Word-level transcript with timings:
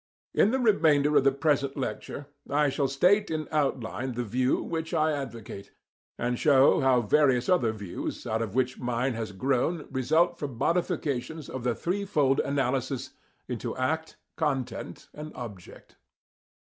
In 0.33 0.49
the 0.49 0.57
remainder 0.57 1.15
of 1.15 1.23
the 1.23 1.31
present 1.31 1.77
lecture 1.77 2.25
I 2.49 2.69
shall 2.69 2.87
state 2.87 3.29
in 3.29 3.47
outline 3.51 4.13
the 4.13 4.23
view 4.23 4.59
which 4.63 4.95
I 4.95 5.11
advocate, 5.11 5.69
and 6.17 6.39
show 6.39 6.79
how 6.79 7.01
various 7.01 7.47
other 7.47 7.71
views 7.71 8.25
out 8.25 8.41
of 8.41 8.55
which 8.55 8.79
mine 8.79 9.13
has 9.13 9.31
grown 9.31 9.87
result 9.91 10.39
from 10.39 10.57
modifications 10.57 11.49
of 11.51 11.63
the 11.63 11.75
threefold 11.75 12.39
analysis 12.39 13.11
into 13.47 13.77
act, 13.77 14.17
content 14.37 15.07
and 15.13 15.31
object. 15.35 15.97